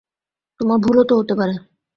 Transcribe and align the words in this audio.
তোমার 0.59 0.77
ভুলও 0.83 1.03
তো 1.09 1.13
হতে 1.19 1.33
পারে? 1.39 1.53